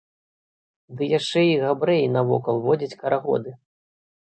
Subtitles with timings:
[1.01, 3.51] Ды яшчэ і габрэі навокал водзяць карагоды!